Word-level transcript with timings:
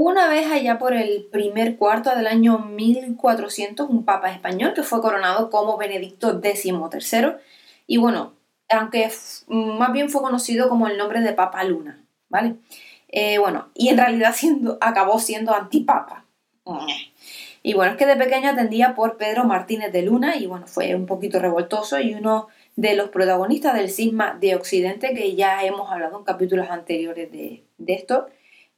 una 0.00 0.28
vez 0.28 0.46
allá 0.50 0.78
por 0.78 0.94
el 0.94 1.24
primer 1.24 1.76
cuarto 1.76 2.14
del 2.14 2.28
año 2.28 2.58
1400 2.58 3.90
un 3.90 4.04
papa 4.04 4.30
español 4.30 4.72
que 4.72 4.84
fue 4.84 5.00
coronado 5.00 5.50
como 5.50 5.76
Benedicto 5.76 6.40
XIII 6.40 7.32
y 7.88 7.96
bueno, 7.96 8.34
aunque 8.68 9.10
más 9.48 9.92
bien 9.92 10.08
fue 10.08 10.20
conocido 10.20 10.68
como 10.68 10.86
el 10.86 10.98
nombre 10.98 11.20
de 11.20 11.32
Papa 11.32 11.64
Luna, 11.64 12.04
¿vale? 12.28 12.56
Eh, 13.08 13.38
bueno, 13.38 13.70
y 13.74 13.88
en 13.88 13.96
realidad 13.96 14.34
siendo, 14.36 14.78
acabó 14.80 15.18
siendo 15.18 15.52
antipapa. 15.52 16.26
Y 17.62 17.74
bueno, 17.74 17.92
es 17.92 17.98
que 17.98 18.06
de 18.06 18.14
pequeño 18.14 18.50
atendía 18.50 18.94
por 18.94 19.16
Pedro 19.16 19.44
Martínez 19.44 19.90
de 19.92 20.02
Luna 20.02 20.36
y 20.36 20.46
bueno, 20.46 20.66
fue 20.66 20.94
un 20.94 21.06
poquito 21.06 21.40
revoltoso 21.40 21.98
y 21.98 22.14
uno 22.14 22.48
de 22.76 22.94
los 22.94 23.08
protagonistas 23.08 23.74
del 23.74 23.90
cisma 23.90 24.36
de 24.38 24.54
Occidente 24.54 25.12
que 25.14 25.34
ya 25.34 25.64
hemos 25.64 25.90
hablado 25.90 26.18
en 26.18 26.24
capítulos 26.24 26.70
anteriores 26.70 27.32
de, 27.32 27.64
esto. 27.86 28.28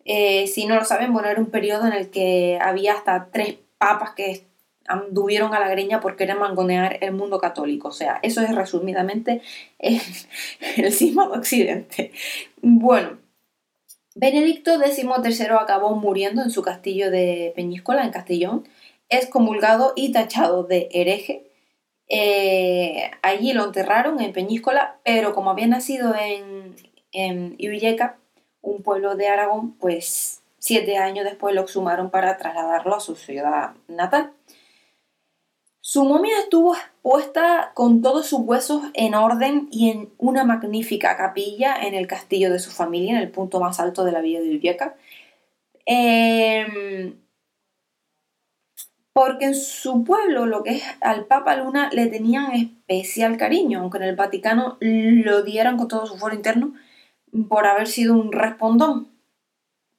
Eh, 0.04 0.46
si 0.46 0.66
no 0.66 0.77
lo 0.77 0.84
saben, 0.84 1.12
bueno, 1.12 1.28
era 1.28 1.40
un 1.40 1.50
periodo 1.50 1.86
en 1.86 1.92
el 1.92 2.10
que 2.10 2.59
había 2.60 2.95
hasta 2.95 3.30
tres 3.30 3.56
papas 3.78 4.10
que 4.14 4.46
anduvieron 4.86 5.54
a 5.54 5.60
la 5.60 5.68
greña 5.68 6.00
por 6.00 6.16
querer 6.16 6.36
mangonear 6.36 6.98
el 7.00 7.12
mundo 7.12 7.38
católico. 7.38 7.88
O 7.88 7.92
sea, 7.92 8.18
eso 8.23 8.42
es 8.42 8.54
resumidamente 8.54 9.40
el, 9.78 10.00
el 10.76 10.98
de 10.98 11.14
Occidente. 11.16 12.12
Bueno, 12.60 13.18
Benedicto 14.14 14.78
XIII 14.78 15.09
acabó 15.60 15.95
muriendo 15.95 16.42
en 16.42 16.51
su 16.51 16.62
castillo 16.62 17.10
de 17.10 17.52
Peñíscola, 17.54 18.04
en 18.04 18.10
Castellón, 18.10 18.68
excomulgado 19.09 19.92
y 19.96 20.12
tachado 20.12 20.64
de 20.64 20.88
hereje. 20.92 21.45
Eh, 22.09 23.10
allí 23.23 23.52
lo 23.52 23.64
enterraron 23.64 24.20
en 24.20 24.32
Peñíscola, 24.32 24.98
pero 25.04 25.32
como 25.32 25.51
había 25.51 25.68
nacido 25.68 26.14
en, 26.16 26.74
en 27.12 27.54
un 28.62 28.82
pueblo 28.82 29.16
de 29.16 29.28
Aragón, 29.28 29.73
pues 29.73 30.43
siete 30.59 30.98
años 30.98 31.24
después 31.24 31.54
lo 31.54 31.62
exhumaron 31.62 32.10
para 32.10 32.37
trasladarlo 32.37 32.95
a 32.95 33.01
su 33.01 33.16
ciudad 33.16 33.73
natal. 33.88 34.32
Su 35.80 36.04
momia 36.04 36.38
estuvo 36.38 36.76
puesta 37.02 37.73
con 37.74 38.02
todos 38.02 38.26
sus 38.26 38.40
huesos 38.40 38.82
en 38.95 39.15
orden 39.15 39.66
y 39.73 39.90
en 39.90 40.10
una 40.18 40.45
magnífica 40.45 41.16
capilla 41.16 41.74
en 41.82 41.95
el 41.95 42.07
castillo 42.07 42.52
de 42.52 42.59
su 42.59 42.70
familia, 42.70 43.12
en 43.12 43.23
el 43.23 43.30
punto 43.30 43.60
más 43.60 43.80
alto 43.80 44.04
de 44.04 44.12
la 44.12 44.20
villa 44.20 44.40
de 44.40 44.51
Ulleca. 44.51 44.95
Em, 45.87 47.16
porque 49.13 49.46
en 49.46 49.54
su 49.54 50.04
pueblo, 50.04 50.46
lo 50.46 50.63
que 50.63 50.76
es 50.76 50.85
al 51.01 51.26
Papa 51.26 51.57
Luna, 51.57 51.90
le 51.92 52.07
tenían 52.07 52.52
especial 52.52 53.37
cariño, 53.37 53.80
aunque 53.80 53.98
en 53.98 54.04
el 54.04 54.16
Vaticano 54.16 54.76
lo 54.80 55.42
dieran 55.42 55.76
con 55.76 55.88
todo 55.88 56.07
su 56.07 56.16
foro 56.16 56.35
interno 56.35 56.74
por 57.48 57.66
haber 57.66 57.88
sido 57.88 58.14
un 58.14 58.32
respondón. 58.32 59.09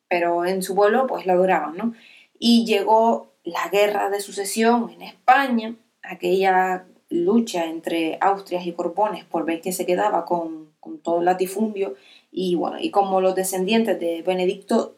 Pero 0.10 0.46
en 0.46 0.62
su 0.62 0.76
pueblo, 0.76 1.08
pues 1.08 1.26
lo 1.26 1.34
adoraban, 1.34 1.78
¿no? 1.78 1.94
Y 2.38 2.66
llegó 2.66 3.32
la 3.44 3.70
guerra 3.70 4.10
de 4.10 4.20
sucesión 4.20 4.90
en 4.90 5.02
España, 5.02 5.76
aquella 6.04 6.86
lucha 7.10 7.66
entre 7.66 8.18
Austrias 8.22 8.66
y 8.66 8.72
Borbones 8.72 9.26
por 9.26 9.46
ver 9.46 9.62
quién 9.62 9.74
se 9.74 9.86
quedaba 9.86 10.26
con, 10.26 10.72
todo 11.04 11.20
el 11.20 11.26
latifundio, 11.26 11.96
y 12.32 12.56
bueno, 12.56 12.78
y 12.80 12.90
como 12.90 13.22
los 13.22 13.36
descendientes 13.36 14.00
de 14.00 14.24
Benedicto 14.24 14.96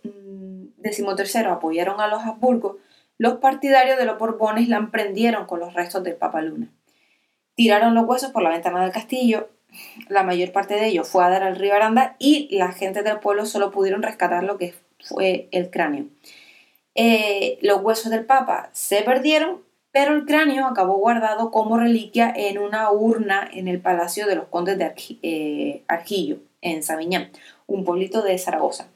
XIII 0.82 1.06
mm, 1.06 1.48
apoyaron 1.48 2.00
a 2.00 2.08
los 2.08 2.22
Habsburgos, 2.22 2.78
los 3.18 3.36
partidarios 3.36 3.98
de 3.98 4.06
los 4.06 4.18
Borbones 4.18 4.70
la 4.70 4.78
emprendieron 4.78 5.46
con 5.46 5.60
los 5.60 5.74
restos 5.74 6.04
del 6.04 6.16
Papa 6.16 6.42
Luna. 6.42 6.72
Tiraron 7.56 7.94
los 7.94 8.06
huesos 8.06 8.32
por 8.32 8.44
la 8.44 8.50
ventana 8.50 8.82
del 8.82 8.92
castillo, 8.92 9.50
la 10.10 10.24
mayor 10.24 10.52
parte 10.52 10.76
de 10.76 10.88
ellos 10.88 11.08
fue 11.08 11.24
a 11.24 11.30
dar 11.30 11.44
al 11.44 11.56
río 11.56 11.74
Aranda 11.74 12.16
y 12.20 12.48
la 12.56 12.72
gente 12.72 13.04
del 13.04 13.20
pueblo 13.20 13.46
solo 13.46 13.72
pudieron 13.72 14.04
rescatar 14.04 14.44
lo 14.44 14.58
que 14.58 14.74
fue 15.04 15.48
el 15.52 15.70
cráneo. 15.70 16.06
Eh, 16.96 17.58
los 17.62 17.82
huesos 17.82 18.12
del 18.12 18.26
Papa 18.26 18.70
se 18.74 19.02
perdieron, 19.02 19.62
pero 19.92 20.16
el 20.16 20.26
cráneo 20.26 20.68
acabó 20.68 20.96
guardado 20.98 21.52
como 21.52 21.78
reliquia 21.78 22.32
en 22.36 22.58
una 22.58 22.92
urna 22.92 23.50
en 23.52 23.68
el 23.68 23.80
Palacio 23.80 24.28
de 24.28 24.36
los 24.36 24.46
Condes 24.46 24.78
de 24.78 24.94
eh, 25.22 25.84
Argillo, 25.88 26.38
en 26.62 26.84
Sabiñán, 26.84 27.32
un 27.68 27.84
pueblito 27.84 28.22
de 28.22 28.38
Zaragoza. 28.38 28.88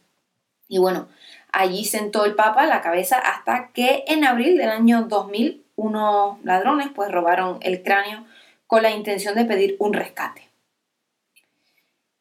Y 0.68 0.80
bueno, 0.80 1.08
allí 1.52 1.86
sentó 1.86 2.26
el 2.26 2.36
Papa 2.36 2.66
la 2.66 2.82
cabeza 2.82 3.18
hasta 3.18 3.72
que 3.74 4.04
en 4.08 4.24
abril 4.24 4.58
del 4.58 4.70
año 4.70 5.04
2000 5.04 5.64
unos 5.76 6.44
ladrones 6.44 6.90
pues 6.94 7.12
robaron 7.12 7.60
el 7.62 7.84
cráneo 7.84 8.26
con 8.66 8.84
la 8.84 8.92
intención 8.92 9.36
de 9.36 9.46
pedir 9.46 9.78
un 9.80 9.94
rescate. 9.94 10.47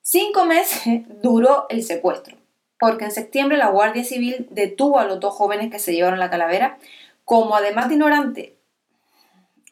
Cinco 0.09 0.45
meses 0.45 1.03
duró 1.21 1.67
el 1.69 1.83
secuestro 1.83 2.37
porque 2.79 3.07
en 3.07 3.11
septiembre 3.11 3.57
la 3.57 3.71
Guardia 3.71 4.05
Civil 4.05 4.47
detuvo 4.51 5.01
a 5.01 5.05
los 5.05 5.19
dos 5.19 5.35
jóvenes 5.35 5.73
que 5.73 5.81
se 5.81 5.95
llevaron 5.95 6.21
la 6.21 6.31
calavera, 6.31 6.79
como 7.25 7.57
además 7.57 7.89
de 7.89 7.95
ignorante, 7.95 8.57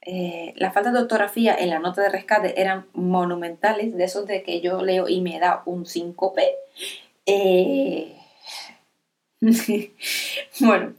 eh, 0.02 0.54
las 0.56 0.74
faltas 0.74 0.92
de 0.92 1.00
ortografía 1.00 1.54
en 1.54 1.70
la 1.70 1.78
nota 1.78 2.02
de 2.02 2.08
rescate 2.08 2.60
eran 2.60 2.86
monumentales, 2.94 3.96
de 3.96 4.04
esos 4.04 4.26
de 4.26 4.42
que 4.42 4.60
yo 4.60 4.82
leo 4.82 5.06
y 5.06 5.20
me 5.20 5.38
da 5.38 5.62
un 5.66 5.84
5P. 5.84 6.42
Eh, 7.26 8.16
bueno, 10.60 10.94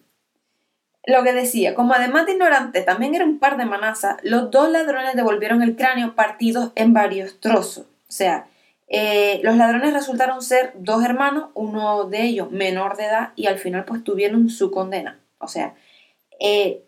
lo 1.07 1.23
que 1.23 1.33
decía, 1.33 1.75
como 1.75 1.93
además 1.93 2.25
de 2.25 2.33
ignorante 2.33 2.83
también 2.83 3.15
era 3.15 3.25
un 3.25 3.39
par 3.39 3.57
de 3.57 3.65
manazas, 3.65 4.17
los 4.23 4.49
dos 4.49 4.69
ladrones 4.69 5.15
devolvieron 5.15 5.61
el 5.61 5.75
cráneo 5.75 6.15
partido 6.15 6.71
en 6.75 6.93
varios 6.93 7.41
trozos. 7.41 7.85
O 8.07 8.11
sea, 8.11 8.47
eh, 8.87 9.39
los 9.43 9.55
ladrones 9.57 9.93
resultaron 9.93 10.41
ser 10.41 10.73
dos 10.75 11.03
hermanos, 11.03 11.49
uno 11.55 12.03
de 12.05 12.23
ellos 12.23 12.51
menor 12.51 12.97
de 12.97 13.05
edad 13.05 13.33
y 13.35 13.47
al 13.47 13.57
final 13.57 13.85
pues 13.85 14.03
tuvieron 14.03 14.49
su 14.49 14.71
condena. 14.71 15.19
O 15.39 15.47
sea, 15.47 15.75
eh, 16.39 16.83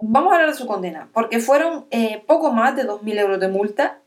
vamos 0.00 0.32
a 0.32 0.36
hablar 0.36 0.50
de 0.50 0.56
su 0.56 0.66
condena, 0.66 1.10
porque 1.12 1.40
fueron 1.40 1.86
eh, 1.90 2.22
poco 2.26 2.52
más 2.52 2.74
de 2.74 2.86
2.000 2.86 3.18
euros 3.18 3.40
de 3.40 3.48
multa 3.48 3.98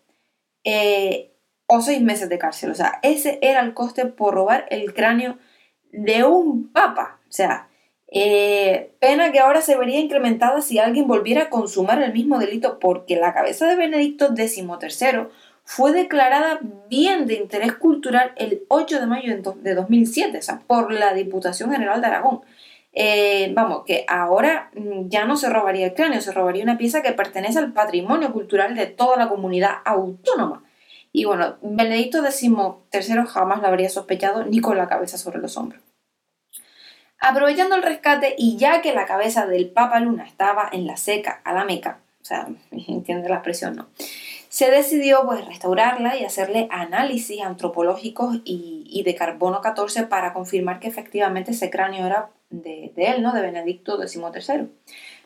o 1.67 1.81
seis 1.81 2.01
meses 2.01 2.29
de 2.29 2.39
cárcel. 2.39 2.71
O 2.71 2.75
sea, 2.75 2.99
ese 3.03 3.37
era 3.41 3.61
el 3.61 3.73
coste 3.73 4.05
por 4.05 4.33
robar 4.33 4.65
el 4.69 4.93
cráneo 4.93 5.37
de 5.91 6.23
un 6.23 6.71
papa. 6.71 7.19
O 7.29 7.31
sea, 7.31 7.69
pena 8.99 9.31
que 9.31 9.39
ahora 9.39 9.61
se 9.61 9.77
vería 9.77 9.99
incrementada 9.99 10.61
si 10.61 10.79
alguien 10.79 11.07
volviera 11.07 11.43
a 11.43 11.49
consumar 11.49 12.01
el 12.01 12.13
mismo 12.13 12.39
delito 12.39 12.79
porque 12.79 13.15
la 13.15 13.33
cabeza 13.33 13.67
de 13.67 13.75
Benedicto 13.75 14.35
XIII 14.35 14.63
fue 15.65 15.91
declarada 15.91 16.59
bien 16.87 17.25
de 17.25 17.33
interés 17.33 17.73
cultural 17.73 18.33
el 18.37 18.61
8 18.69 18.99
de 18.99 19.07
mayo 19.07 19.35
de 19.55 19.73
2007, 19.73 20.37
o 20.37 20.41
sea, 20.41 20.61
por 20.65 20.93
la 20.93 21.13
Diputación 21.15 21.71
General 21.71 21.99
de 21.99 22.07
Aragón. 22.07 22.41
Eh, 22.93 23.51
vamos, 23.53 23.83
que 23.85 24.05
ahora 24.07 24.69
mm, 24.75 25.09
ya 25.09 25.25
no 25.25 25.35
se 25.35 25.49
robaría 25.49 25.87
el 25.87 25.93
cráneo, 25.95 26.21
se 26.21 26.31
robaría 26.31 26.63
una 26.63 26.77
pieza 26.77 27.01
que 27.01 27.11
pertenece 27.11 27.59
al 27.59 27.73
patrimonio 27.73 28.31
cultural 28.31 28.75
de 28.75 28.85
toda 28.85 29.17
la 29.17 29.27
comunidad 29.27 29.71
autónoma. 29.83 30.63
Y 31.11 31.25
bueno, 31.25 31.57
Benedicto 31.61 32.21
XIII 32.21 33.25
jamás 33.27 33.61
lo 33.61 33.67
habría 33.67 33.89
sospechado 33.89 34.45
ni 34.45 34.61
con 34.61 34.77
la 34.77 34.87
cabeza 34.87 35.17
sobre 35.17 35.39
los 35.39 35.57
hombros. 35.57 35.81
Aprovechando 37.19 37.75
el 37.75 37.83
rescate 37.83 38.35
y 38.37 38.57
ya 38.57 38.81
que 38.81 38.93
la 38.93 39.07
cabeza 39.07 39.47
del 39.47 39.69
Papa 39.71 39.99
Luna 39.99 40.25
estaba 40.25 40.69
en 40.71 40.85
la 40.85 40.95
seca 40.95 41.41
a 41.43 41.53
la 41.53 41.65
Meca, 41.65 41.99
o 42.21 42.25
sea, 42.25 42.47
entiende 42.71 43.29
la 43.29 43.35
expresión, 43.35 43.75
¿no? 43.75 43.87
Se 44.55 44.71
decidió 44.71 45.25
pues 45.25 45.45
restaurarla 45.45 46.15
y 46.15 46.23
hacerle 46.23 46.69
análisis 46.71 47.41
antropológicos 47.41 48.37
y, 48.45 49.03
de 49.03 49.13
carbono 49.13 49.59
14 49.59 50.03
para 50.03 50.31
confirmar 50.31 50.79
que 50.79 50.87
efectivamente 50.87 51.51
ese 51.51 51.69
cráneo 51.69 52.05
era 52.05 52.29
de, 52.49 52.93
él, 52.95 53.21
¿no? 53.21 53.33
De 53.33 53.41
Benedicto 53.41 54.01
XIII. 54.01 54.69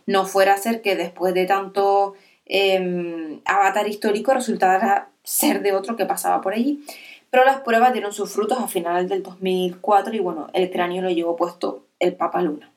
No 0.07 0.25
fuera 0.25 0.56
a 0.56 0.57
ser 0.57 0.81
que 0.81 0.95
después 0.95 1.35
de 1.35 1.45
tanto 1.45 2.16
em, 2.47 3.41
avatar 3.45 3.88
histórico 3.88 4.34
resultara 4.34 5.09
ser 5.23 5.62
de 5.62 5.73
otro 5.73 5.95
que 5.95 6.07
pasaba 6.07 6.41
por 6.41 6.56
allí. 6.56 6.84
Pero 7.29 7.45
las 7.45 7.62
pruebas 7.62 7.94
dieron 7.94 8.13
sus 8.13 8.33
frutos 8.33 8.57
a 8.57 8.68
finales 8.68 9.07
del 9.09 9.21
2004 9.21 10.15
y 10.15 10.19
bueno, 10.21 10.48
el 10.53 10.71
cráneo 10.71 11.03
lo 11.03 11.12
llevó 11.12 11.36
puesto 11.36 11.86
el 12.00 12.15
Papa 12.15 12.42
Luna. 12.42 12.71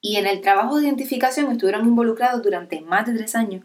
Y 0.00 0.14
en 0.14 0.28
el 0.28 0.42
trabajo 0.42 0.76
de 0.76 0.84
identificación 0.84 1.50
estuvieron 1.50 1.88
involucrados 1.88 2.40
durante 2.40 2.80
más 2.82 3.06
de 3.06 3.14
tres 3.14 3.34
años 3.34 3.64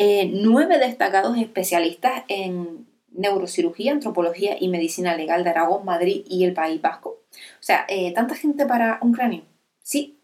eh, 0.00 0.30
nueve 0.32 0.78
destacados 0.78 1.36
especialistas 1.38 2.22
en 2.28 2.86
neurocirugía, 3.10 3.90
antropología 3.90 4.56
y 4.60 4.68
medicina 4.68 5.16
legal 5.16 5.42
de 5.42 5.50
Aragón, 5.50 5.84
Madrid 5.84 6.24
y 6.28 6.44
el 6.44 6.52
País 6.52 6.80
Vasco. 6.80 7.18
O 7.32 7.62
sea, 7.62 7.84
eh, 7.88 8.14
¿tanta 8.14 8.36
gente 8.36 8.64
para 8.64 9.00
un 9.02 9.12
cráneo? 9.12 9.42
Sí, 9.82 10.20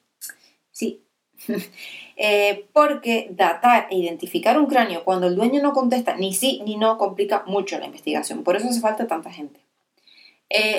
sí. 0.71 1.03
Eh, 2.17 2.69
porque 2.73 3.27
datar 3.33 3.89
e 3.91 3.97
identificar 3.97 4.57
un 4.57 4.67
cráneo 4.67 5.03
cuando 5.03 5.27
el 5.27 5.35
dueño 5.35 5.61
no 5.61 5.73
contesta 5.73 6.15
ni 6.15 6.33
sí 6.33 6.63
ni 6.65 6.77
no 6.77 6.97
complica 6.97 7.43
mucho 7.45 7.77
la 7.77 7.87
investigación. 7.87 8.45
Por 8.45 8.55
eso 8.55 8.69
hace 8.69 8.81
falta 8.81 9.09
tanta 9.09 9.33
gente. 9.33 9.59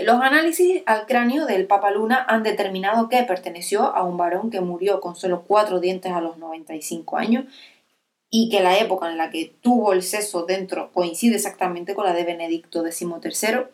los 0.05 0.21
análisis 0.21 0.81
al 0.85 1.05
cráneo 1.07 1.45
del 1.45 1.67
Papa 1.67 1.91
Luna 1.91 2.25
han 2.29 2.43
determinado 2.43 3.09
que 3.09 3.21
perteneció 3.23 3.93
a 3.93 4.03
un 4.03 4.15
varón 4.15 4.49
que 4.49 4.61
murió 4.61 5.01
con 5.01 5.17
solo 5.17 5.43
cuatro 5.43 5.81
dientes 5.81 6.13
a 6.13 6.21
los 6.21 6.37
95 6.37 7.17
años 7.17 7.43
y 8.29 8.49
que 8.49 8.61
la 8.61 8.77
época 8.79 9.09
en 9.09 9.17
la 9.17 9.29
que 9.29 9.53
tuvo 9.61 9.93
el 9.93 10.03
seso 10.03 10.45
dentro 10.45 10.91
coincide 10.91 11.35
exactamente 11.35 11.95
con 11.95 12.05
la 12.05 12.13
de 12.13 12.23
Benedicto 12.23 12.83
XIII. 12.83 13.65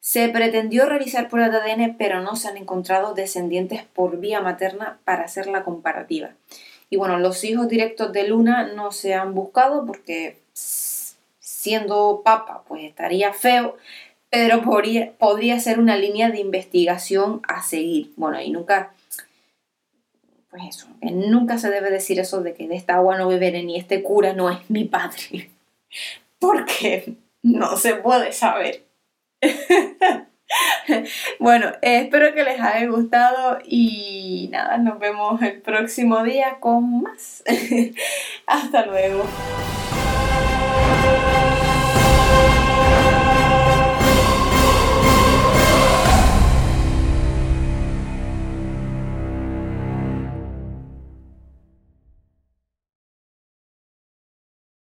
Se 0.00 0.28
pretendió 0.28 0.86
realizar 0.86 1.28
pruebas 1.28 1.52
de 1.52 1.72
ADN, 1.72 1.96
pero 1.96 2.20
no 2.20 2.36
se 2.36 2.48
han 2.48 2.56
encontrado 2.56 3.14
descendientes 3.14 3.84
por 3.84 4.18
vía 4.18 4.40
materna 4.40 4.98
para 5.04 5.24
hacer 5.24 5.46
la 5.46 5.64
comparativa. 5.64 6.32
Y 6.90 6.96
bueno, 6.96 7.18
los 7.18 7.42
hijos 7.44 7.68
directos 7.68 8.12
de 8.12 8.28
Luna 8.28 8.72
no 8.74 8.92
se 8.92 9.14
han 9.14 9.34
buscado 9.34 9.86
porque 9.86 10.38
siendo 10.52 12.22
papa, 12.24 12.62
pues 12.68 12.84
estaría 12.84 13.32
feo, 13.32 13.76
pero 14.30 14.62
podría, 14.62 15.12
podría 15.12 15.58
ser 15.60 15.78
una 15.78 15.96
línea 15.96 16.30
de 16.30 16.40
investigación 16.40 17.40
a 17.48 17.62
seguir. 17.62 18.12
Bueno, 18.16 18.40
y 18.40 18.50
nunca, 18.50 18.92
pues 20.54 20.76
eso, 20.76 20.86
nunca 21.00 21.58
se 21.58 21.68
debe 21.68 21.90
decir 21.90 22.20
eso 22.20 22.40
de 22.40 22.54
que 22.54 22.68
de 22.68 22.76
esta 22.76 22.94
agua 22.94 23.18
no 23.18 23.26
beberé 23.26 23.64
ni 23.64 23.76
este 23.76 24.04
cura 24.04 24.34
no 24.34 24.48
es 24.48 24.58
mi 24.70 24.84
padre, 24.84 25.50
porque 26.38 27.14
no 27.42 27.76
se 27.76 27.96
puede 27.96 28.32
saber. 28.32 28.84
bueno, 31.40 31.72
espero 31.82 32.32
que 32.34 32.44
les 32.44 32.60
haya 32.60 32.86
gustado 32.86 33.58
y 33.64 34.48
nada, 34.52 34.78
nos 34.78 35.00
vemos 35.00 35.42
el 35.42 35.60
próximo 35.60 36.22
día 36.22 36.58
con 36.60 37.02
más. 37.02 37.42
Hasta 38.46 38.86
luego. 38.86 39.24